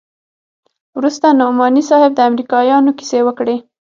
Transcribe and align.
وروسته 0.97 1.27
نعماني 1.39 1.81
صاحب 1.89 2.11
د 2.15 2.19
امريکايانو 2.29 2.91
کيسې 2.99 3.19
وکړې. 3.25 3.57